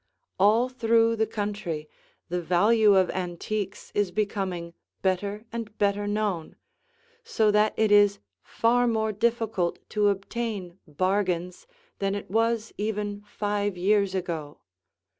[0.39, 1.87] All through the country
[2.27, 6.55] the value of antiques is becoming better and better known,
[7.23, 11.67] so that it is far more difficult to obtain bargains
[11.99, 14.61] than it was even five years ago.